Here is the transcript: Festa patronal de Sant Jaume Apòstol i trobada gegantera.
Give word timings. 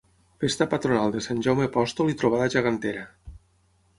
Festa 0.43 0.65
patronal 0.71 1.13
de 1.15 1.21
Sant 1.25 1.43
Jaume 1.49 1.67
Apòstol 1.67 2.11
i 2.13 2.17
trobada 2.21 2.47
gegantera. 2.57 3.07